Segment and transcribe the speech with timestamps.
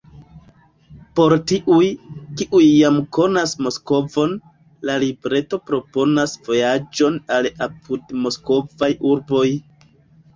[1.17, 1.89] Por tiuj,
[2.39, 4.33] kiuj jam konas Moskvon,
[4.91, 9.45] la libreto proponas vojaĝon al apudmoskvaj urboj.